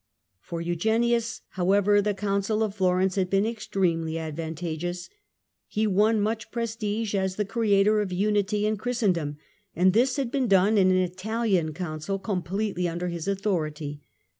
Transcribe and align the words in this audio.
For 0.39 0.61
Eugenius, 0.61 1.41
however, 1.49 2.01
the 2.01 2.15
Council 2.15 2.63
of 2.63 2.73
Florence 2.73 3.13
had 3.13 3.29
been 3.29 3.45
extremely 3.45 4.17
advantageous. 4.17 5.09
He 5.67 5.85
won 5.85 6.19
much 6.19 6.49
prestige 6.49 7.13
as 7.13 7.35
the 7.35 7.45
creator 7.45 8.01
of 8.01 8.11
unity 8.11 8.65
in 8.65 8.77
Christendom, 8.77 9.37
and 9.75 9.93
this 9.93 10.15
had 10.15 10.31
been 10.31 10.47
done 10.47 10.79
in 10.79 10.89
an 10.89 10.97
Italian 10.97 11.71
Council 11.75 12.17
completely 12.17 12.87
under 12.87 13.09
his 13.09 13.27
authority. 13.27 14.01